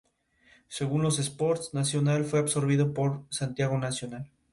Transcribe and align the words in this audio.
Según 0.67 1.03
"Los 1.03 1.19
Sports", 1.19 1.75
Nacional 1.75 2.23
fue 2.25 2.39
absorbido 2.39 2.91
por 2.91 3.23
Santiago 3.29 3.77
National. 3.77 4.31